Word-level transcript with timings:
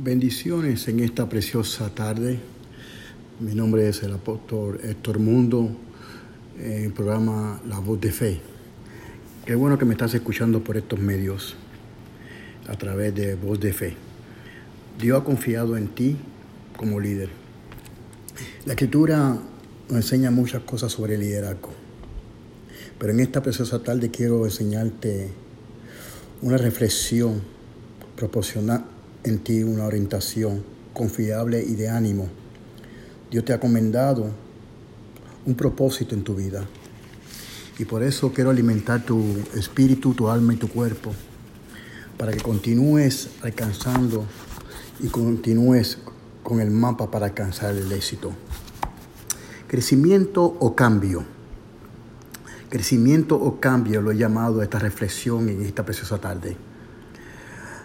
Bendiciones 0.00 0.86
en 0.86 1.00
esta 1.00 1.28
preciosa 1.28 1.92
tarde. 1.92 2.38
Mi 3.40 3.52
nombre 3.52 3.88
es 3.88 4.00
el 4.04 4.12
apóstol 4.12 4.78
Héctor 4.80 5.18
Mundo, 5.18 5.70
en 6.56 6.84
el 6.84 6.92
programa 6.92 7.60
La 7.66 7.80
Voz 7.80 8.00
de 8.00 8.12
Fe. 8.12 8.40
Qué 9.44 9.56
bueno 9.56 9.76
que 9.76 9.84
me 9.84 9.94
estás 9.94 10.14
escuchando 10.14 10.62
por 10.62 10.76
estos 10.76 11.00
medios, 11.00 11.56
a 12.68 12.76
través 12.78 13.12
de 13.12 13.34
Voz 13.34 13.58
de 13.58 13.72
Fe. 13.72 13.96
Dios 15.00 15.20
ha 15.20 15.24
confiado 15.24 15.76
en 15.76 15.88
ti 15.88 16.16
como 16.76 17.00
líder. 17.00 17.30
La 18.66 18.74
escritura 18.74 19.36
nos 19.88 19.96
enseña 19.96 20.30
muchas 20.30 20.62
cosas 20.62 20.92
sobre 20.92 21.14
el 21.14 21.22
liderazgo, 21.22 21.70
pero 23.00 23.12
en 23.12 23.18
esta 23.18 23.42
preciosa 23.42 23.82
tarde 23.82 24.12
quiero 24.12 24.44
enseñarte 24.44 25.32
una 26.40 26.56
reflexión 26.56 27.42
proporcional 28.14 28.84
en 29.24 29.38
ti 29.38 29.62
una 29.62 29.84
orientación 29.84 30.62
confiable 30.92 31.62
y 31.62 31.74
de 31.74 31.88
ánimo. 31.88 32.28
Dios 33.30 33.44
te 33.44 33.52
ha 33.52 33.60
comendado 33.60 34.30
un 35.46 35.54
propósito 35.54 36.14
en 36.14 36.24
tu 36.24 36.34
vida. 36.34 36.66
Y 37.78 37.84
por 37.84 38.02
eso 38.02 38.32
quiero 38.32 38.50
alimentar 38.50 39.04
tu 39.04 39.22
espíritu, 39.54 40.14
tu 40.14 40.28
alma 40.28 40.54
y 40.54 40.56
tu 40.56 40.68
cuerpo, 40.68 41.12
para 42.16 42.32
que 42.32 42.40
continúes 42.40 43.30
alcanzando 43.42 44.24
y 45.00 45.06
continúes 45.08 45.98
con 46.42 46.60
el 46.60 46.70
mapa 46.70 47.10
para 47.10 47.26
alcanzar 47.26 47.76
el 47.76 47.92
éxito. 47.92 48.32
Crecimiento 49.68 50.42
o 50.44 50.74
cambio. 50.74 51.24
Crecimiento 52.70 53.36
o 53.36 53.60
cambio 53.60 54.00
lo 54.00 54.10
he 54.10 54.16
llamado 54.16 54.60
a 54.60 54.64
esta 54.64 54.78
reflexión 54.78 55.48
en 55.48 55.62
esta 55.62 55.84
preciosa 55.84 56.18
tarde 56.18 56.67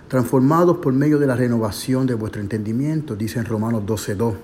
transformados 0.07 0.77
por 0.77 0.93
medio 0.93 1.19
de 1.19 1.27
la 1.27 1.35
renovación 1.35 2.05
de 2.05 2.13
vuestro 2.13 2.41
entendimiento, 2.41 3.15
dice 3.15 3.39
en 3.39 3.45
Romanos 3.45 3.83
12.2. 3.85 4.35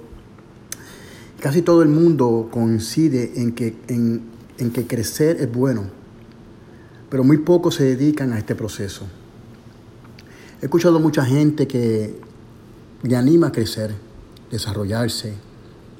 Casi 1.40 1.62
todo 1.62 1.84
el 1.84 1.90
mundo 1.90 2.50
coincide 2.52 3.42
en 3.42 3.54
que, 3.54 3.76
en, 3.88 4.72
que 4.72 4.88
crecer 4.88 5.38
es 5.40 5.52
bueno, 5.52 5.86
pero 7.10 7.24
muy 7.24 7.38
pocos 7.38 7.76
se 7.76 7.86
dedican 7.86 8.34
a 8.34 8.38
este 8.38 8.56
proceso. 8.56 9.06
He 10.62 10.66
escuchado 10.66 11.00
mucha 11.00 11.24
gente 11.24 11.66
que 11.66 12.20
le 13.04 13.16
anima 13.16 13.48
a 13.48 13.52
crecer, 13.54 13.96
desarrollarse, 14.52 15.34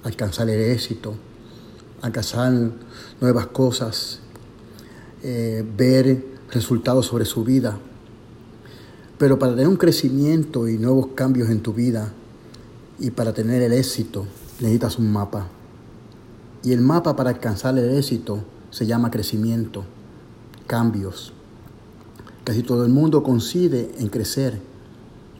alcanzar 0.04 0.50
el 0.50 0.60
éxito, 0.72 1.16
alcanzar 2.02 2.52
nuevas 3.22 3.48
cosas, 3.48 4.20
eh, 5.24 5.66
ver 5.78 6.26
resultados 6.52 7.06
sobre 7.06 7.24
su 7.24 7.46
vida. 7.46 7.80
Pero 9.20 9.38
para 9.38 9.52
tener 9.52 9.68
un 9.68 9.76
crecimiento 9.76 10.70
y 10.70 10.78
nuevos 10.78 11.08
cambios 11.14 11.50
en 11.50 11.60
tu 11.60 11.74
vida 11.74 12.14
y 13.00 13.12
para 13.12 13.34
tener 13.34 13.62
el 13.62 13.74
éxito 13.74 14.26
necesitas 14.62 14.98
un 14.98 15.12
mapa. 15.12 15.48
Y 16.64 16.72
el 16.72 16.80
mapa 16.80 17.18
para 17.18 17.30
alcanzar 17.30 17.78
el 17.78 17.98
éxito 17.98 18.40
se 18.72 18.86
llama 18.86 19.12
crecimiento, 19.12 19.84
cambios. 20.68 21.34
Casi 22.46 22.64
todo 22.64 22.86
el 22.86 22.92
mundo 22.92 23.22
coincide 23.22 23.92
en 24.00 24.08
crecer 24.08 24.62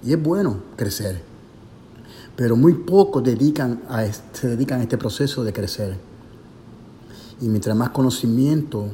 y 0.04 0.12
es 0.12 0.22
bueno 0.22 0.60
crecer, 0.76 1.22
pero 2.36 2.58
muy 2.58 2.74
pocos 2.74 3.24
se 3.24 3.30
dedican 3.30 3.80
a 3.88 4.84
este 4.84 4.98
proceso 4.98 5.46
de 5.46 5.54
crecer. 5.54 5.96
Y 7.40 7.48
mientras 7.48 7.78
más 7.78 7.92
conocimiento 7.92 8.88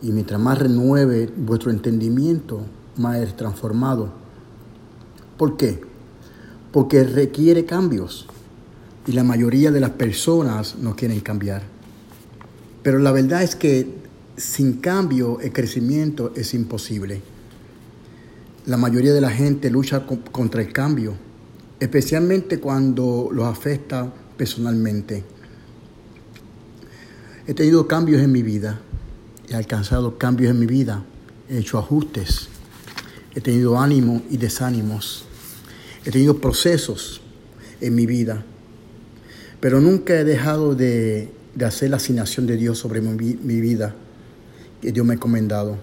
y 0.00 0.12
mientras 0.12 0.40
más 0.40 0.58
renueve 0.58 1.30
vuestro 1.36 1.70
entendimiento, 1.70 2.62
más 2.96 3.36
transformado. 3.36 4.12
¿Por 5.36 5.56
qué? 5.56 5.80
Porque 6.72 7.04
requiere 7.04 7.64
cambios 7.64 8.26
y 9.06 9.12
la 9.12 9.24
mayoría 9.24 9.70
de 9.70 9.80
las 9.80 9.90
personas 9.90 10.76
no 10.78 10.94
quieren 10.94 11.20
cambiar. 11.20 11.62
Pero 12.82 12.98
la 12.98 13.12
verdad 13.12 13.42
es 13.42 13.56
que 13.56 14.02
sin 14.36 14.74
cambio 14.74 15.40
el 15.40 15.52
crecimiento 15.52 16.32
es 16.36 16.54
imposible. 16.54 17.20
La 18.66 18.76
mayoría 18.76 19.12
de 19.12 19.20
la 19.20 19.30
gente 19.30 19.70
lucha 19.70 20.06
contra 20.06 20.62
el 20.62 20.72
cambio, 20.72 21.14
especialmente 21.80 22.60
cuando 22.60 23.28
los 23.32 23.46
afecta 23.46 24.12
personalmente. 24.36 25.24
He 27.46 27.54
tenido 27.54 27.88
cambios 27.88 28.22
en 28.22 28.30
mi 28.30 28.42
vida, 28.42 28.80
he 29.48 29.56
alcanzado 29.56 30.16
cambios 30.16 30.52
en 30.52 30.60
mi 30.60 30.66
vida, 30.66 31.02
he 31.48 31.58
hecho 31.58 31.78
ajustes 31.78 32.51
he 33.34 33.40
tenido 33.40 33.78
ánimo 33.78 34.22
y 34.30 34.36
desánimos, 34.36 35.24
he 36.04 36.10
tenido 36.10 36.40
procesos 36.40 37.20
en 37.80 37.94
mi 37.94 38.06
vida, 38.06 38.44
pero 39.60 39.80
nunca 39.80 40.14
he 40.14 40.24
dejado 40.24 40.74
de, 40.74 41.30
hacer 41.64 41.90
la 41.90 41.96
asignación 41.96 42.46
de 42.46 42.56
Dios 42.56 42.78
sobre 42.78 43.00
mi, 43.00 43.34
mi 43.34 43.60
vida 43.60 43.94
que 44.80 44.92
Dios 44.92 45.06
me 45.06 45.12
ha 45.12 45.16
encomendado. 45.16 45.78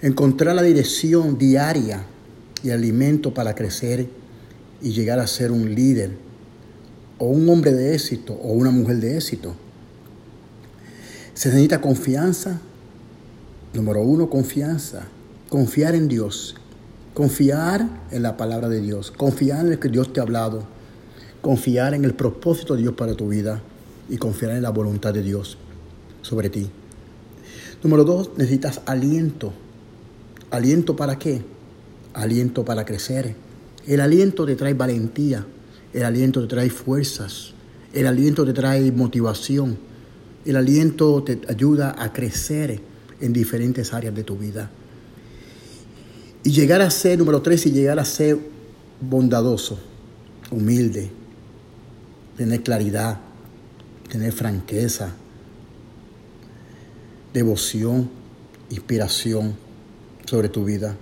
Encontrar 0.00 0.54
la 0.54 0.62
dirección 0.62 1.38
diaria 1.38 2.04
y 2.62 2.70
alimento 2.70 3.34
para 3.34 3.54
crecer 3.54 4.08
y 4.80 4.92
llegar 4.92 5.18
a 5.18 5.26
ser 5.26 5.50
un 5.50 5.74
líder 5.74 6.12
o 7.18 7.26
un 7.26 7.48
hombre 7.48 7.72
de 7.72 7.94
éxito 7.94 8.32
o 8.32 8.52
una 8.52 8.70
mujer 8.70 8.98
de 8.98 9.16
éxito. 9.16 9.56
Se 11.34 11.48
necesita 11.48 11.80
confianza. 11.80 12.60
Número 13.74 14.02
uno, 14.02 14.30
confianza 14.30 15.08
confiar 15.48 15.94
en 15.94 16.08
Dios, 16.08 16.54
confiar 17.14 17.88
en 18.10 18.22
la 18.22 18.36
palabra 18.36 18.68
de 18.68 18.80
Dios, 18.80 19.10
confiar 19.10 19.60
en 19.60 19.70
lo 19.72 19.80
que 19.80 19.88
Dios 19.88 20.12
te 20.12 20.20
ha 20.20 20.22
hablado, 20.22 20.64
confiar 21.40 21.94
en 21.94 22.04
el 22.04 22.14
propósito 22.14 22.74
de 22.74 22.82
Dios 22.82 22.94
para 22.94 23.14
tu 23.14 23.28
vida 23.28 23.62
y 24.08 24.18
confiar 24.18 24.52
en 24.52 24.62
la 24.62 24.70
voluntad 24.70 25.14
de 25.14 25.22
Dios 25.22 25.56
sobre 26.22 26.50
ti. 26.50 26.70
Número 27.82 28.04
dos, 28.04 28.30
necesitas 28.36 28.82
aliento. 28.86 29.52
¿Aliento 30.50 30.96
para 30.96 31.18
qué? 31.18 31.42
Aliento 32.14 32.64
para 32.64 32.84
crecer. 32.84 33.34
El 33.86 34.00
aliento 34.00 34.44
te 34.44 34.56
trae 34.56 34.74
valentía, 34.74 35.46
el 35.92 36.02
aliento 36.02 36.42
te 36.42 36.48
trae 36.48 36.70
fuerzas, 36.70 37.54
el 37.94 38.06
aliento 38.06 38.44
te 38.44 38.52
trae 38.52 38.92
motivación, 38.92 39.78
el 40.44 40.56
aliento 40.56 41.22
te 41.22 41.40
ayuda 41.48 41.94
a 41.98 42.12
crecer 42.12 42.80
en 43.20 43.32
diferentes 43.32 43.94
áreas 43.94 44.14
de 44.14 44.24
tu 44.24 44.36
vida. 44.36 44.70
Y 46.48 46.50
llegar 46.50 46.80
a 46.80 46.90
ser, 46.90 47.18
número 47.18 47.42
tres, 47.42 47.66
y 47.66 47.72
llegar 47.72 47.98
a 47.98 48.06
ser 48.06 48.38
bondadoso, 49.02 49.78
humilde, 50.50 51.10
tener 52.38 52.62
claridad, 52.62 53.20
tener 54.10 54.32
franqueza, 54.32 55.12
devoción, 57.34 58.08
inspiración 58.70 59.56
sobre 60.24 60.48
tu 60.48 60.64
vida. 60.64 60.96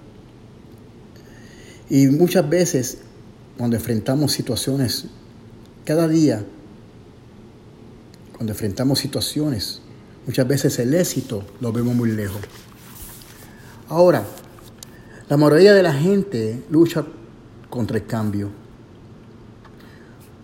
Y 1.89 2.09
muchas 2.09 2.51
veces, 2.51 2.99
cuando 3.57 3.77
enfrentamos 3.77 4.33
situaciones, 4.33 5.05
cada 5.85 6.09
día, 6.09 6.45
cuando 8.33 8.53
enfrentamos 8.53 8.99
situaciones, 8.99 9.81
muchas 10.27 10.49
veces 10.49 10.77
el 10.81 10.93
éxito 10.93 11.45
lo 11.61 11.71
vemos 11.71 11.95
muy 11.95 12.11
lejos. 12.11 12.41
Ahora, 13.89 14.27
la 15.29 15.37
mayoría 15.37 15.75
de 15.75 15.83
la 15.83 15.93
gente 15.93 16.65
lucha 16.71 17.05
contra 17.69 17.97
el 17.97 18.07
cambio. 18.07 18.51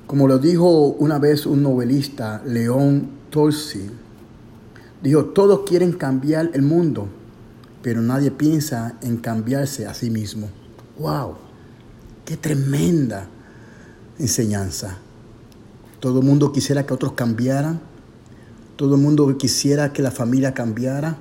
Como 0.07 0.27
lo 0.27 0.39
dijo 0.39 0.89
una 0.89 1.19
vez 1.19 1.47
un 1.47 1.63
novelista, 1.63 2.43
León 2.45 3.11
Tolstoy, 3.31 3.91
dijo, 5.03 5.27
todos 5.27 5.61
quieren 5.69 5.93
cambiar 5.93 6.51
el 6.53 6.63
mundo, 6.63 7.09
pero 7.81 8.03
nadie 8.03 8.31
piensa 8.31 8.97
en 9.03 9.19
cambiarse 9.19 9.87
a 9.87 9.95
sí 9.95 10.11
mismo. 10.11 10.49
¡Wow! 10.99 11.37
¡Qué 12.25 12.37
tremenda 12.37 13.29
enseñanza! 14.19 14.99
Todo 16.01 16.19
el 16.19 16.27
mundo 16.27 16.53
quisiera 16.53 16.85
que 16.85 16.93
otros 16.93 17.13
cambiaran, 17.13 17.81
todo 18.75 18.97
el 18.97 19.01
mundo 19.01 19.39
quisiera 19.39 19.93
que 19.93 20.03
la 20.03 20.11
familia 20.11 20.53
cambiara, 20.53 21.17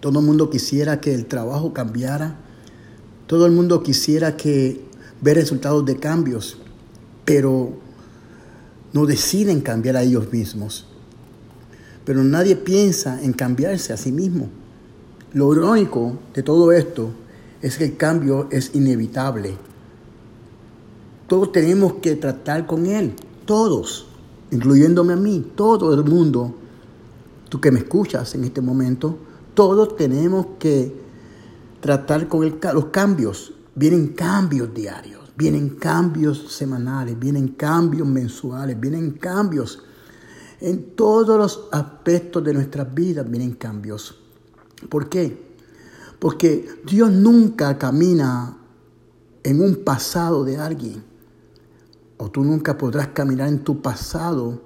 todo 0.00 0.20
el 0.20 0.26
mundo 0.26 0.50
quisiera 0.50 1.00
que 1.00 1.14
el 1.14 1.24
trabajo 1.24 1.72
cambiara, 1.72 2.43
todo 3.26 3.46
el 3.46 3.52
mundo 3.52 3.82
quisiera 3.82 4.36
que 4.36 4.80
ver 5.20 5.36
resultados 5.36 5.84
de 5.86 5.96
cambios, 5.96 6.58
pero 7.24 7.72
no 8.92 9.06
deciden 9.06 9.60
cambiar 9.60 9.96
a 9.96 10.02
ellos 10.02 10.30
mismos. 10.32 10.86
Pero 12.04 12.22
nadie 12.22 12.56
piensa 12.56 13.22
en 13.22 13.32
cambiarse 13.32 13.92
a 13.92 13.96
sí 13.96 14.12
mismo. 14.12 14.48
Lo 15.32 15.52
irónico 15.52 16.18
de 16.34 16.42
todo 16.42 16.70
esto 16.70 17.10
es 17.62 17.78
que 17.78 17.84
el 17.84 17.96
cambio 17.96 18.46
es 18.50 18.74
inevitable. 18.74 19.56
Todos 21.26 21.50
tenemos 21.50 21.94
que 21.94 22.14
tratar 22.16 22.66
con 22.66 22.84
él, 22.84 23.14
todos, 23.46 24.06
incluyéndome 24.50 25.14
a 25.14 25.16
mí, 25.16 25.52
todo 25.56 25.94
el 25.94 26.04
mundo, 26.04 26.54
tú 27.48 27.60
que 27.60 27.70
me 27.70 27.78
escuchas 27.78 28.34
en 28.34 28.44
este 28.44 28.60
momento, 28.60 29.16
todos 29.54 29.96
tenemos 29.96 30.46
que 30.58 31.03
tratar 31.84 32.28
con 32.28 32.58
los 32.72 32.86
cambios. 32.86 33.52
Vienen 33.74 34.14
cambios 34.14 34.72
diarios. 34.72 35.20
Vienen 35.36 35.68
cambios 35.68 36.50
semanales, 36.50 37.18
vienen 37.18 37.48
cambios 37.48 38.08
mensuales, 38.08 38.80
vienen 38.80 39.10
cambios 39.10 39.82
en 40.60 40.94
todos 40.96 41.36
los 41.36 41.68
aspectos 41.72 42.42
de 42.42 42.54
nuestras 42.54 42.94
vidas, 42.94 43.30
vienen 43.30 43.52
cambios. 43.52 44.18
¿Por 44.88 45.10
qué? 45.10 45.56
Porque 46.18 46.66
Dios 46.86 47.10
nunca 47.10 47.76
camina 47.76 48.56
en 49.42 49.60
un 49.60 49.84
pasado 49.84 50.42
de 50.42 50.56
alguien. 50.56 51.04
O 52.16 52.30
tú 52.30 52.44
nunca 52.44 52.78
podrás 52.78 53.08
caminar 53.08 53.48
en 53.48 53.62
tu 53.62 53.82
pasado 53.82 54.62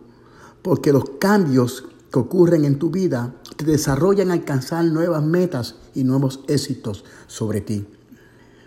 porque 0.62 0.93
los 0.93 1.05
cambios 1.19 1.85
que 2.12 2.19
ocurren 2.20 2.65
en 2.65 2.79
tu 2.79 2.91
vida 2.91 3.35
te 3.56 3.65
desarrollan 3.65 4.31
a 4.31 4.35
alcanzar 4.35 4.85
nuevas 4.85 5.25
metas 5.25 5.75
y 5.98 6.04
nuevos 6.04 6.40
éxitos 6.48 7.04
sobre 7.26 7.60
ti. 7.60 7.84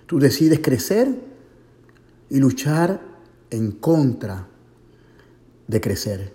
Tú 0.06 0.20
decides 0.20 0.60
crecer 0.60 1.08
y 2.30 2.40
luchar 2.40 3.02
en 3.50 3.72
contra 3.72 4.48
de 5.68 5.82
crecer. 5.82 6.34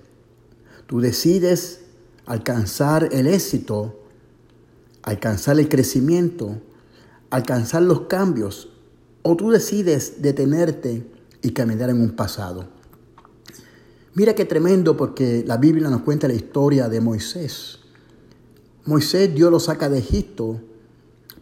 Tú 0.87 1.00
decides 1.00 1.81
alcanzar 2.25 3.08
el 3.12 3.26
éxito, 3.26 4.00
alcanzar 5.02 5.58
el 5.60 5.69
crecimiento, 5.69 6.60
alcanzar 7.31 7.82
los 7.82 8.02
cambios, 8.02 8.70
o 9.22 9.37
tú 9.37 9.50
decides 9.50 10.22
detenerte 10.22 11.06
y 11.43 11.50
caminar 11.50 11.90
en 11.90 12.00
un 12.00 12.12
pasado. 12.12 12.69
Mira 14.14 14.34
qué 14.34 14.44
tremendo 14.46 14.96
porque 14.96 15.44
la 15.46 15.58
Biblia 15.58 15.90
nos 15.90 16.02
cuenta 16.02 16.28
la 16.28 16.34
historia 16.34 16.88
de 16.88 17.00
Moisés. 17.00 17.81
Moisés 18.87 19.34
Dios 19.34 19.50
lo 19.50 19.60
saca 19.60 19.88
de 19.88 19.98
Egipto 19.98 20.60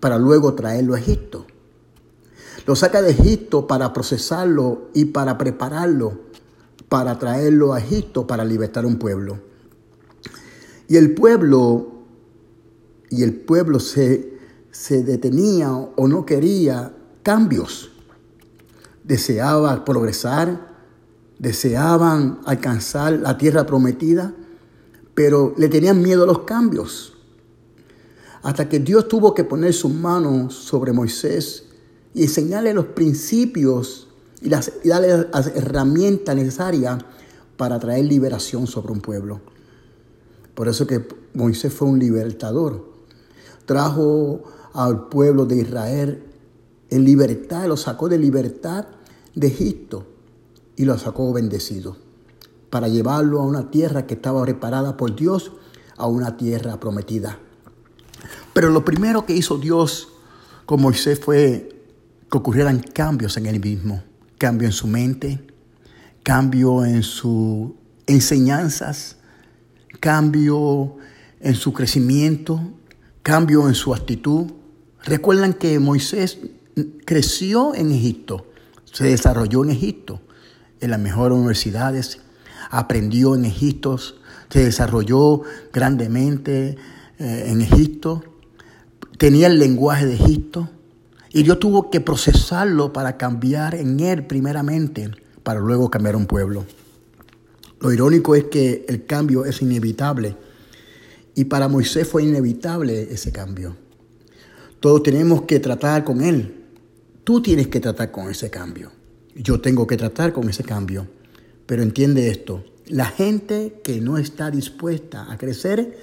para 0.05 0.19
luego 0.19 0.53
traerlo 0.53 0.93
a 0.93 0.99
Egipto. 0.99 1.47
Lo 2.67 2.77
saca 2.77 3.01
de 3.01 3.13
Egipto 3.13 3.67
para 3.67 3.95
procesarlo 3.95 4.91
y 4.93 5.07
para 5.07 5.39
prepararlo 5.39 6.21
para 6.91 7.19
traerlo 7.19 7.73
a 7.73 7.79
Egipto 7.79 8.27
para 8.27 8.45
libertar 8.45 8.85
un 8.85 8.99
pueblo. 8.99 9.39
Y 10.89 10.97
el 10.97 11.15
pueblo, 11.15 12.05
y 13.09 13.23
el 13.23 13.33
pueblo 13.33 13.81
se, 13.81 14.39
se 14.71 15.05
detenía 15.05 15.73
o 15.73 16.07
no 16.07 16.27
quería 16.27 16.95
cambios. 17.23 17.91
Deseaba 19.05 19.87
progresar, 19.87 20.69
deseaban 21.39 22.41
alcanzar 22.45 23.15
la 23.15 23.39
tierra 23.39 23.65
prometida, 23.65 24.35
pero 25.15 25.55
le 25.57 25.71
tenían 25.71 26.03
miedo 26.03 26.25
a 26.25 26.27
los 26.27 26.41
cambios. 26.41 27.14
Hasta 28.45 28.69
que 28.69 28.79
Dios 28.79 29.09
tuvo 29.09 29.35
que 29.35 29.43
poner 29.43 29.73
sus 29.73 29.91
manos 29.91 30.55
sobre 30.55 30.93
Moisés 30.93 31.65
y 32.13 32.23
enseñarle 32.25 32.75
los 32.75 32.85
principios 32.85 34.07
y, 34.43 34.51
las, 34.51 34.71
darle 34.85 35.27
las 35.33 35.47
herramientas 35.49 36.37
necesarias 36.37 37.03
para 37.57 37.81
traer 37.81 38.05
liberación 38.05 38.67
sobre 38.67 38.93
un 38.93 39.01
pueblo. 39.01 39.41
Por 40.55 40.69
eso 40.69 40.87
que 40.87 41.09
Moisés 41.33 41.73
fue 41.73 41.89
un 41.89 41.99
libertador. 41.99 42.85
Trajo 43.65 44.43
al 44.75 45.09
pueblo 45.09 45.47
de 45.47 45.57
Israel 45.57 46.23
en 46.91 47.03
libertad, 47.03 47.67
lo 47.67 47.79
sacó 47.79 48.11
de 48.11 48.19
libertad 48.19 48.85
de 49.35 49.47
Egipto 49.47 50.05
y 50.77 50.85
lo 50.85 50.99
sacó 50.99 51.33
bendecido 51.33 51.97
para 52.69 52.89
llevarlo 52.89 53.41
a 53.41 53.47
una 53.47 53.71
tierra 53.71 54.07
que 54.07 54.15
estaba 54.15 54.43
preparada 54.43 54.99
por 54.99 55.17
Dios, 55.17 55.53
a 55.97 56.09
una 56.09 56.37
tierra 56.37 56.79
prometida. 56.79 57.39
Pero 58.55 58.71
lo 58.71 58.85
primero 58.85 59.27
que 59.27 59.35
hizo 59.35 59.59
Dios 59.59 60.09
con 60.65 60.81
Moisés 60.81 61.21
fue 61.21 61.69
que 62.31 62.39
ocurrieran 62.39 62.79
cambios 62.79 63.37
en 63.37 63.47
él 63.47 63.61
mismo, 63.61 64.03
cambio 64.39 64.67
en 64.67 64.73
su 64.73 64.87
mente, 64.87 65.45
cambio 66.23 66.85
en 66.85 67.03
sus 67.03 67.73
enseñanzas, 68.07 69.17
cambio 70.01 70.97
en 71.41 71.55
su 71.55 71.73
crecimiento, 71.73 72.61
cambio 73.23 73.69
en 73.69 73.75
su 73.75 73.93
actitud. 73.93 74.53
Recuerdan 75.03 75.53
que 75.53 75.79
Moisés 75.81 76.39
creció 77.05 77.75
en 77.75 77.91
Egipto, 77.91 78.47
se 78.85 79.05
desarrolló 79.05 79.65
en 79.65 79.71
Egipto, 79.71 80.21
en 80.81 80.91
las 80.91 81.01
mejores 81.01 81.37
universidades, 81.37 82.21
aprendió 82.71 83.35
en 83.35 83.45
Egipto, 83.47 83.99
se 84.49 84.65
desarrolló 84.65 85.43
grandemente 85.73 86.77
eh, 87.19 87.45
en 87.49 87.61
Egipto, 87.61 88.23
tenía 89.19 89.47
el 89.47 89.59
lenguaje 89.59 90.07
de 90.07 90.15
Egipto, 90.15 90.71
y 91.31 91.43
Dios 91.43 91.59
tuvo 91.59 91.91
que 91.91 92.01
procesarlo 92.01 92.93
para 92.93 93.17
cambiar 93.17 93.75
en 93.75 93.99
él 93.99 94.25
primeramente, 94.25 95.11
para 95.43 95.59
luego 95.59 95.91
cambiar 95.91 96.15
un 96.15 96.27
pueblo. 96.27 96.65
Lo 97.81 97.93
irónico 97.93 98.35
es 98.35 98.45
que 98.45 98.87
el 98.89 99.05
cambio 99.05 99.45
es 99.45 99.61
inevitable. 99.61 100.37
Y 101.35 101.45
para 101.45 101.69
Moisés 101.69 102.09
fue 102.09 102.23
inevitable 102.23 103.13
ese 103.13 103.33
cambio. 103.33 103.77
Todos 104.79 105.03
tenemos 105.03 105.43
que 105.43 105.59
tratar 105.59 106.05
con 106.05 106.23
él. 106.23 106.65
Tú 107.25 107.43
tienes 107.43 107.67
que 107.67 107.81
tratar 107.81 108.13
con 108.13 108.31
ese 108.31 108.49
cambio. 108.49 108.93
Yo 109.35 109.61
tengo 109.61 109.87
que 109.87 109.97
tratar 109.97 110.33
con 110.33 110.49
ese 110.49 110.63
cambio. 110.63 111.09
Pero 111.67 111.83
entiende 111.83 112.31
esto. 112.31 112.65
La 112.87 113.07
gente 113.07 113.81
que 113.83 114.01
no 114.01 114.19
está 114.19 114.51
dispuesta 114.51 115.31
a 115.31 115.37
crecer 115.37 115.99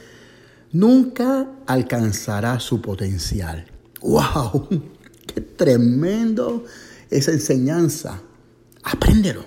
nunca 0.72 1.50
alcanzará 1.66 2.60
su 2.60 2.82
potencial. 2.82 3.66
¡Wow! 4.02 4.68
Qué 5.28 5.42
tremendo 5.42 6.66
esa 7.10 7.32
enseñanza. 7.32 8.22
Apréndelo, 8.84 9.46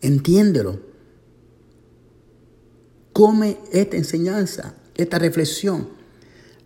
entiéndelo. 0.00 0.80
Come 3.12 3.58
esta 3.72 3.96
enseñanza, 3.96 4.74
esta 4.96 5.18
reflexión. 5.18 5.88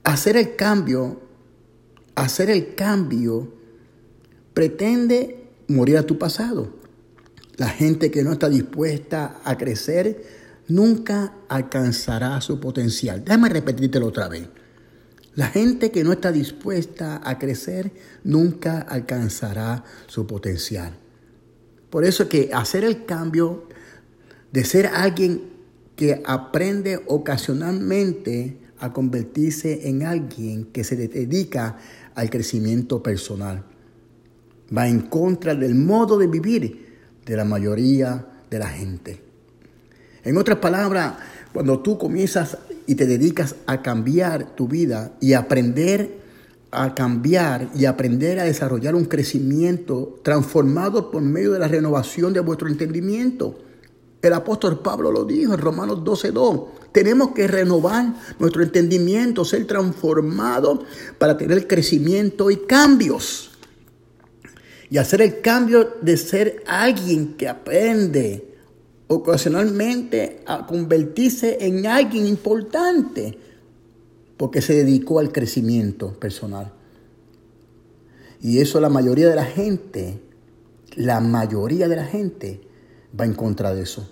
Hacer 0.04 0.36
el 0.36 0.54
cambio, 0.54 1.20
hacer 2.14 2.50
el 2.50 2.76
cambio 2.76 3.52
pretende 4.54 5.48
morir 5.66 5.98
a 5.98 6.04
tu 6.04 6.18
pasado. 6.18 6.76
La 7.56 7.68
gente 7.68 8.10
que 8.10 8.22
no 8.22 8.32
está 8.32 8.48
dispuesta 8.48 9.40
a 9.42 9.58
crecer 9.58 10.45
nunca 10.68 11.34
alcanzará 11.48 12.40
su 12.40 12.60
potencial. 12.60 13.24
Déjame 13.24 13.48
repetírtelo 13.48 14.06
otra 14.06 14.28
vez. 14.28 14.48
La 15.34 15.48
gente 15.48 15.90
que 15.90 16.02
no 16.02 16.12
está 16.12 16.32
dispuesta 16.32 17.20
a 17.22 17.38
crecer 17.38 17.92
nunca 18.24 18.80
alcanzará 18.80 19.84
su 20.06 20.26
potencial. 20.26 20.96
Por 21.90 22.04
eso 22.04 22.28
que 22.28 22.50
hacer 22.52 22.84
el 22.84 23.04
cambio 23.04 23.68
de 24.50 24.64
ser 24.64 24.86
alguien 24.86 25.50
que 25.94 26.22
aprende 26.24 27.02
ocasionalmente 27.06 28.58
a 28.78 28.92
convertirse 28.92 29.88
en 29.88 30.04
alguien 30.04 30.66
que 30.66 30.84
se 30.84 30.96
dedica 30.96 31.78
al 32.14 32.30
crecimiento 32.30 33.02
personal. 33.02 33.64
Va 34.76 34.88
en 34.88 35.02
contra 35.02 35.54
del 35.54 35.74
modo 35.74 36.18
de 36.18 36.26
vivir 36.26 36.86
de 37.24 37.36
la 37.36 37.44
mayoría 37.44 38.26
de 38.50 38.58
la 38.58 38.68
gente. 38.68 39.25
En 40.26 40.36
otras 40.38 40.58
palabras, 40.58 41.14
cuando 41.52 41.78
tú 41.78 41.98
comienzas 41.98 42.58
y 42.84 42.96
te 42.96 43.06
dedicas 43.06 43.54
a 43.66 43.80
cambiar 43.80 44.56
tu 44.56 44.66
vida 44.66 45.12
y 45.20 45.34
aprender 45.34 46.18
a 46.72 46.96
cambiar 46.96 47.68
y 47.76 47.84
aprender 47.84 48.40
a 48.40 48.44
desarrollar 48.44 48.96
un 48.96 49.04
crecimiento 49.04 50.18
transformado 50.24 51.12
por 51.12 51.22
medio 51.22 51.52
de 51.52 51.60
la 51.60 51.68
renovación 51.68 52.32
de 52.32 52.40
vuestro 52.40 52.66
entendimiento. 52.66 53.56
El 54.20 54.32
apóstol 54.32 54.80
Pablo 54.80 55.12
lo 55.12 55.24
dijo 55.24 55.54
en 55.54 55.60
Romanos 55.60 56.02
12:2. 56.02 56.70
Tenemos 56.90 57.30
que 57.30 57.46
renovar 57.46 58.12
nuestro 58.40 58.64
entendimiento, 58.64 59.44
ser 59.44 59.64
transformado 59.64 60.82
para 61.18 61.38
tener 61.38 61.68
crecimiento 61.68 62.50
y 62.50 62.56
cambios. 62.66 63.52
Y 64.90 64.98
hacer 64.98 65.22
el 65.22 65.40
cambio 65.40 65.98
de 66.02 66.16
ser 66.16 66.64
alguien 66.66 67.34
que 67.36 67.48
aprende 67.48 68.55
ocasionalmente 69.08 70.42
a 70.46 70.66
convertirse 70.66 71.58
en 71.60 71.86
alguien 71.86 72.26
importante 72.26 73.38
porque 74.36 74.60
se 74.60 74.74
dedicó 74.74 75.18
al 75.18 75.32
crecimiento 75.32 76.12
personal. 76.18 76.72
Y 78.40 78.60
eso 78.60 78.80
la 78.80 78.88
mayoría 78.88 79.28
de 79.28 79.34
la 79.34 79.44
gente, 79.44 80.20
la 80.94 81.20
mayoría 81.20 81.88
de 81.88 81.96
la 81.96 82.04
gente 82.04 82.60
va 83.18 83.24
en 83.24 83.34
contra 83.34 83.74
de 83.74 83.82
eso. 83.82 84.08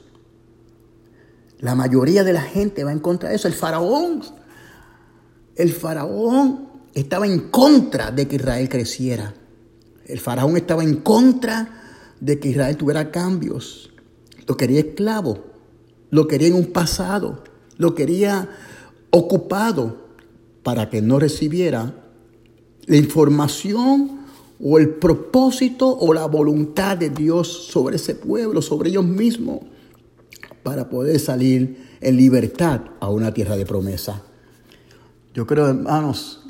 La 1.59 1.75
mayoría 1.75 2.25
de 2.25 2.33
la 2.33 2.43
gente 2.43 2.85
va 2.85 2.93
en 2.93 3.01
contra 3.01 3.29
de 3.29 3.37
eso. 3.37 3.49
El 3.49 3.55
faraón, 3.55 4.23
el 5.57 5.73
faraón 5.73 6.69
estaba 6.95 7.27
en 7.27 7.51
contra 7.51 8.11
de 8.11 8.27
que 8.27 8.37
Israel 8.37 8.69
creciera. 8.69 9.35
El 10.07 10.21
faraón 10.21 10.57
estaba 10.57 10.83
en 10.83 10.97
contra 10.97 11.83
de 12.21 12.39
que 12.39 12.49
Israel 12.49 12.77
tuviera 12.77 13.11
cambios. 13.11 13.94
Lo 14.47 14.57
quería 14.57 14.81
esclavo, 14.81 15.45
lo 16.11 16.29
quería 16.29 16.49
en 16.49 16.55
un 16.55 16.67
pasado, 16.67 17.43
lo 17.77 17.95
quería 17.95 18.49
ocupado 19.11 20.05
para 20.63 20.91
que 20.91 21.03
no 21.03 21.19
recibiera 21.19 21.95
la 22.87 22.97
información 22.97 24.21
o 24.63 24.79
el 24.79 24.91
propósito 24.91 25.89
o 25.89 26.13
la 26.15 26.27
voluntad 26.27 26.97
de 26.97 27.11
Dios 27.11 27.49
sobre 27.49 27.97
ese 27.97 28.15
pueblo, 28.15 28.63
sobre 28.63 28.91
ellos 28.91 29.05
mismos, 29.05 29.61
para 30.63 30.89
poder 30.89 31.19
salir 31.21 31.97
en 32.01 32.17
libertad 32.17 32.81
a 33.01 33.11
una 33.11 33.33
tierra 33.33 33.57
de 33.57 33.67
promesa. 33.67 34.23
Yo 35.35 35.47
creo, 35.47 35.69
hermanos, 35.69 36.43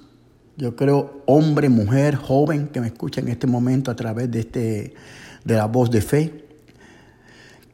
yo 0.57 0.77
creo, 0.77 1.23
hombre, 1.27 1.69
mujer, 1.69 2.15
joven 2.15 2.69
que 2.69 2.81
me 2.81 2.89
escucha 2.89 3.21
en 3.21 3.29
este 3.29 3.47
momento 3.47 3.91
a 3.91 3.97
través 3.97 4.31
de, 4.31 4.41
este, 4.41 4.95
de 5.45 5.55
la 5.55 5.67
voz 5.67 5.91
de 5.91 6.01
fe, 6.01 6.44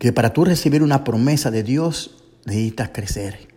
que 0.00 0.14
para 0.14 0.32
tú 0.32 0.46
recibir 0.46 0.82
una 0.82 1.04
promesa 1.04 1.50
de 1.50 1.62
Dios 1.62 2.12
necesitas 2.46 2.88
crecer. 2.88 3.48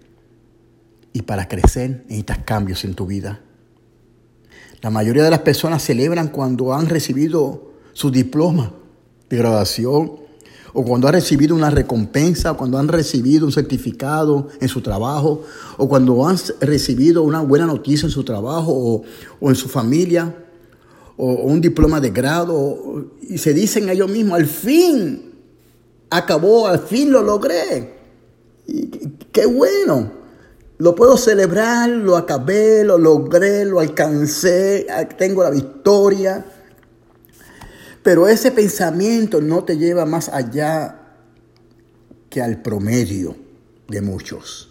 Y 1.13 1.21
para 1.21 1.47
crecer 1.47 2.03
necesitas 2.03 2.39
cambios 2.39 2.83
en 2.83 2.95
tu 2.95 3.07
vida. 3.07 3.39
La 4.81 4.89
mayoría 4.89 5.23
de 5.23 5.29
las 5.29 5.39
personas 5.39 5.81
celebran 5.81 6.27
cuando 6.27 6.73
han 6.73 6.89
recibido 6.89 7.71
su 7.93 8.11
diploma 8.11 8.73
de 9.29 9.37
graduación 9.37 10.17
o 10.73 10.83
cuando 10.83 11.07
han 11.07 11.13
recibido 11.13 11.55
una 11.55 11.69
recompensa, 11.69 12.51
o 12.51 12.57
cuando 12.57 12.77
han 12.77 12.89
recibido 12.89 13.45
un 13.45 13.51
certificado 13.53 14.49
en 14.59 14.67
su 14.67 14.81
trabajo, 14.81 15.43
o 15.77 15.87
cuando 15.87 16.27
han 16.27 16.35
recibido 16.59 17.23
una 17.23 17.41
buena 17.41 17.67
noticia 17.67 18.07
en 18.07 18.11
su 18.11 18.23
trabajo 18.25 19.05
o, 19.39 19.49
en 19.49 19.55
su 19.55 19.69
familia, 19.69 20.35
o, 21.15 21.35
un 21.43 21.61
diploma 21.61 22.01
de 22.01 22.09
grado, 22.09 23.05
y 23.21 23.37
se 23.37 23.53
dicen 23.53 23.87
ellos 23.87 24.09
mismos, 24.09 24.39
al 24.39 24.47
fin 24.47 25.32
acabó, 26.17 26.67
al 26.67 26.79
fin 26.79 27.11
lo 27.11 27.21
logré. 27.21 27.93
Qué 29.31 29.45
bueno. 29.45 30.23
Lo 30.77 30.95
puedo 30.95 31.17
celebrar, 31.17 31.89
lo 31.89 32.17
acabé, 32.17 32.83
lo 32.83 32.97
logré, 32.97 33.63
lo 33.63 33.79
alcancé, 33.79 34.87
tengo 35.17 35.43
la 35.43 35.49
victoria. 35.49 36.45
Pero 38.01 38.27
ese 38.27 38.51
pensamiento 38.51 39.39
no 39.39 39.63
te 39.63 39.77
lleva 39.77 40.05
más 40.05 40.29
allá 40.29 40.99
que 42.29 42.41
al 42.41 42.61
promedio 42.61 43.35
de 43.87 44.01
muchos. 44.01 44.69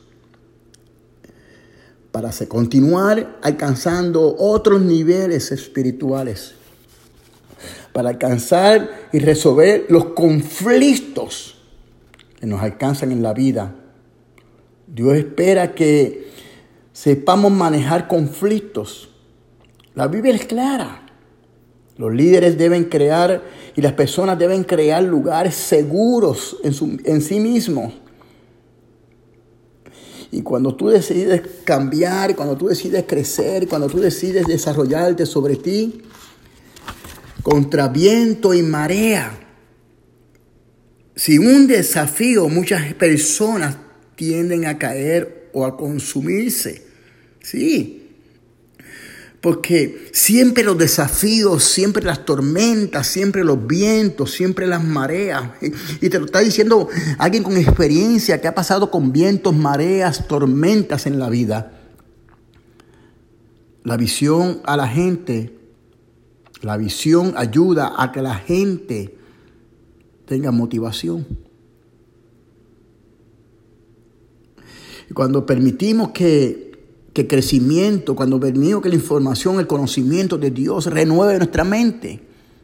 Para 2.10 2.30
continuar 2.46 3.38
alcanzando 3.40 4.36
otros 4.36 4.82
niveles 4.82 5.50
espirituales. 5.50 6.56
Para 7.92 8.10
alcanzar 8.10 9.08
y 9.12 9.18
resolver 9.18 9.86
los 9.88 10.06
conflictos 10.06 11.58
que 12.40 12.46
nos 12.46 12.62
alcanzan 12.62 13.12
en 13.12 13.22
la 13.22 13.32
vida. 13.32 13.74
Dios 14.86 15.16
espera 15.16 15.74
que 15.74 16.28
sepamos 16.92 17.52
manejar 17.52 18.08
conflictos. 18.08 19.08
La 19.94 20.06
Biblia 20.06 20.34
es 20.34 20.46
clara. 20.46 21.02
Los 21.96 22.12
líderes 22.12 22.56
deben 22.56 22.84
crear 22.84 23.42
y 23.76 23.80
las 23.80 23.92
personas 23.92 24.38
deben 24.38 24.64
crear 24.64 25.02
lugares 25.02 25.54
seguros 25.54 26.56
en, 26.62 27.20
sí 27.20 27.38
mismos. 27.38 27.92
Y 30.30 30.42
cuando 30.42 30.74
tú 30.74 30.88
decides 30.88 31.42
cambiar, 31.64 32.34
cuando 32.34 32.56
tú 32.56 32.68
decides 32.68 33.04
crecer, 33.06 33.68
cuando 33.68 33.88
tú 33.88 34.00
decides 34.00 34.46
desarrollarte 34.46 35.26
sobre 35.26 35.56
ti, 35.56 36.02
contra 37.42 37.88
viento 37.88 38.54
y 38.54 38.62
marea, 38.62 39.38
si 41.14 41.38
un 41.38 41.66
desafío, 41.66 42.48
muchas 42.48 42.94
personas 42.94 43.76
tienden 44.16 44.66
a 44.66 44.78
caer 44.78 45.50
o 45.52 45.66
a 45.66 45.76
consumirse. 45.76 46.86
Sí, 47.40 48.02
porque 49.42 50.08
siempre 50.12 50.62
los 50.62 50.78
desafíos, 50.78 51.64
siempre 51.64 52.04
las 52.04 52.24
tormentas, 52.24 53.08
siempre 53.08 53.42
los 53.42 53.66
vientos, 53.66 54.30
siempre 54.30 54.68
las 54.68 54.84
mareas. 54.84 55.50
Y 56.00 56.08
te 56.08 56.20
lo 56.20 56.26
está 56.26 56.38
diciendo 56.38 56.88
alguien 57.18 57.42
con 57.42 57.56
experiencia 57.56 58.40
que 58.40 58.46
ha 58.46 58.54
pasado 58.54 58.90
con 58.90 59.12
vientos, 59.12 59.54
mareas, 59.54 60.28
tormentas 60.28 61.06
en 61.06 61.18
la 61.18 61.28
vida. 61.28 61.72
La 63.82 63.96
visión 63.96 64.62
a 64.64 64.76
la 64.76 64.86
gente, 64.86 65.58
la 66.62 66.76
visión 66.76 67.34
ayuda 67.36 67.94
a 67.96 68.12
que 68.12 68.22
la 68.22 68.36
gente 68.36 69.14
tenga 70.24 70.50
motivación. 70.50 71.26
Y 75.10 75.12
cuando 75.12 75.44
permitimos 75.44 76.10
que 76.10 76.72
que 77.12 77.26
crecimiento, 77.26 78.16
cuando 78.16 78.40
permitimos 78.40 78.82
que 78.82 78.88
la 78.88 78.94
información, 78.94 79.58
el 79.58 79.66
conocimiento 79.66 80.38
de 80.38 80.50
Dios 80.50 80.86
renueve 80.86 81.38
nuestra 81.38 81.64
mente, 81.64 82.20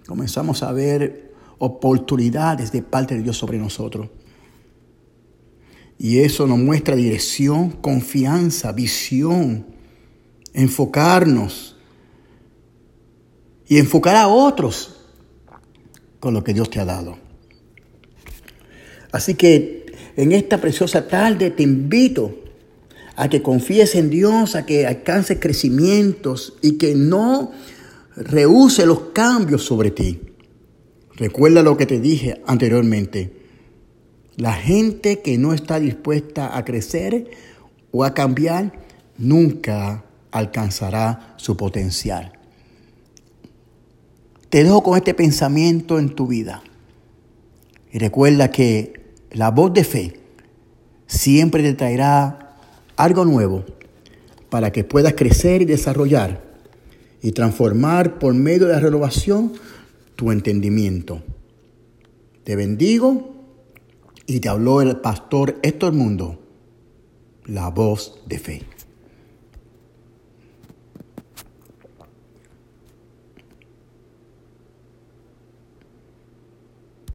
comenzamos 0.07 0.63
a 0.63 0.73
ver 0.73 1.33
oportunidades 1.59 2.73
de 2.73 2.83
parte 2.83 3.17
de 3.17 3.23
Dios 3.23 3.37
sobre 3.37 3.59
nosotros. 3.59 4.09
Y 5.99 6.21
eso 6.21 6.47
nos 6.47 6.59
muestra 6.59 6.97
dirección, 6.97 7.73
confianza, 7.73 8.73
visión, 8.73 9.67
enfocarnos 10.55 11.77
y 13.69 13.79
enfocar 13.79 14.17
a 14.17 14.29
otros 14.29 14.97
con 16.21 16.35
lo 16.35 16.43
que 16.43 16.55
Dios 16.55 16.71
te 16.71 16.81
ha 16.81 16.85
dado. 16.85 17.19
Así 19.13 19.35
que 19.35 19.87
en 20.17 20.33
esta 20.33 20.59
preciosa 20.59 21.07
tarde 21.07 21.51
te 21.51 21.63
invito 21.63 22.35
a 23.17 23.29
que 23.29 23.43
confíes 23.43 23.95
en 23.95 24.11
Dios, 24.11 24.55
a 24.55 24.65
que 24.65 24.87
alcances 24.87 25.39
crecimientos 25.41 26.55
y 26.63 26.79
que 26.79 26.95
no 26.95 27.53
rehúse 28.17 28.87
los 28.87 29.01
cambios 29.13 29.65
sobre 29.65 29.91
ti. 29.91 30.21
Recuerda 31.15 31.63
lo 31.63 31.77
que 31.77 31.87
te 31.87 32.01
dije 32.01 32.41
anteriormente. 32.47 33.33
La 34.37 34.53
gente 34.53 35.21
que 35.21 35.37
no 35.37 35.53
está 35.53 35.81
dispuesta 35.81 36.57
a 36.57 36.65
crecer 36.65 37.29
o 37.91 38.05
a 38.05 38.15
cambiar 38.15 38.73
nunca 39.17 40.05
alcanzará 40.31 41.35
su 41.39 41.57
potencial. 41.57 42.38
Te 44.51 44.65
dejo 44.65 44.83
con 44.83 44.97
este 44.97 45.15
pensamiento 45.15 45.99
en 45.99 46.15
tu 46.15 46.27
vida. 46.27 46.63
Y 47.93 47.99
recuerda 47.99 48.51
que 48.51 49.13
la 49.31 49.51
voz 49.51 49.73
de 49.75 49.85
fe 49.85 50.21
siempre 51.07 51.63
te 51.63 51.75
traerá 51.75 52.57
algo 52.97 53.25
nuevo 53.25 53.65
para 54.49 54.73
que 54.73 54.85
puedas 54.85 55.15
crecer 55.15 55.63
y 55.63 55.67
desarrollar 55.67 56.43
y 57.23 57.33
transformar 57.33 58.19
por 58.19 58.35
medio 58.35 58.67
de 58.67 58.75
la 58.75 58.81
renovación 58.81 59.53
tu 60.17 60.33
entendimiento. 60.33 61.23
Te 62.45 62.57
bendigo 62.57 63.35
y 64.27 64.41
te 64.41 64.49
habló 64.49 64.81
el 64.81 64.97
pastor 64.97 65.59
Héctor 65.63 65.93
Mundo, 65.93 66.41
la 67.45 67.69
voz 67.69 68.23
de 68.27 68.39
fe. 68.39 68.63